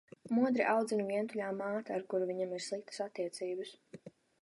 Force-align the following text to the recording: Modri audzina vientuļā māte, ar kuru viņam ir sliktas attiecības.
Modri 0.35 0.63
audzina 0.71 1.05
vientuļā 1.09 1.51
māte, 1.61 1.95
ar 1.99 2.07
kuru 2.15 2.31
viņam 2.33 2.59
ir 2.59 2.67
sliktas 2.71 3.07
attiecības. 3.09 3.79